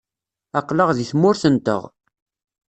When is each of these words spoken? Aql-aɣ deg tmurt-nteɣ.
Aql-aɣ 0.59 0.89
deg 0.97 1.07
tmurt-nteɣ. 1.11 1.81